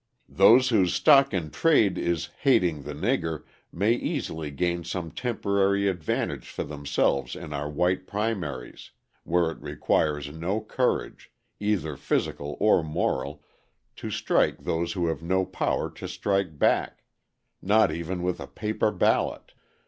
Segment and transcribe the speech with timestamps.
[0.29, 6.49] "Those whose stock in trade is 'hating the nigger' may easily gain some temporary advantage
[6.49, 8.89] for themselves in our white primaries,
[9.25, 13.43] where it requires no courage, either physical or moral,
[13.97, 17.03] to strike those who have no power to strike back
[17.61, 19.53] not even with a paper ballot.